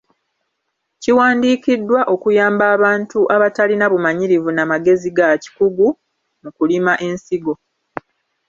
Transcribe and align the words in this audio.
Kiwandiikiddwa 1.01 2.01
okuyamba 2.13 2.63
abantu 2.75 3.19
abatalina 3.35 3.85
bumanyirivu 3.91 4.49
na 4.53 4.63
magezi 4.71 5.09
ga 5.17 5.29
kikugu 5.43 5.87
mu 6.43 6.49
kulima 6.57 6.93
ensigo. 7.07 7.53